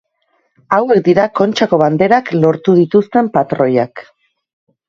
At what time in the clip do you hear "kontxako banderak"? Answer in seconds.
1.41-2.31